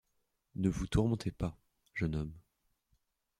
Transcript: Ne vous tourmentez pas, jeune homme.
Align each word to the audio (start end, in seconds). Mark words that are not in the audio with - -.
Ne 0.55 0.67
vous 0.67 0.87
tourmentez 0.87 1.29
pas, 1.29 1.55
jeune 1.93 2.15
homme. 2.15 2.33